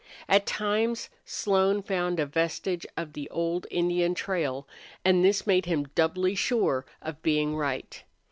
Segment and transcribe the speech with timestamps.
[0.27, 4.67] At times Slone found a vestige of the old Indian trail,
[5.05, 8.01] and this made him doubly sure of being right.